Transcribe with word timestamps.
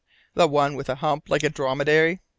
"The 0.33 0.47
one 0.47 0.75
with 0.75 0.89
a 0.89 0.95
hump 0.95 1.29
like 1.29 1.43
a 1.43 1.49
dromedary?" 1.51 2.21